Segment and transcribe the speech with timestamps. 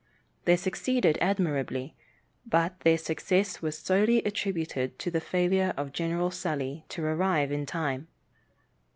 [0.45, 1.95] They succeeded admirably,
[2.43, 7.67] but their success was solely attributed to the failure of General Sully to arrive in
[7.67, 8.07] time.